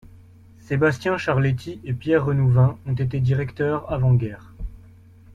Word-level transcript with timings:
Sébastien 0.57 1.19
Charléty 1.19 1.79
et 1.83 1.93
Pierre 1.93 2.25
Renouvin 2.25 2.75
ont 2.87 2.95
été 2.95 3.19
directeurs 3.19 3.91
avant 3.93 4.15
guerre. 4.15 4.55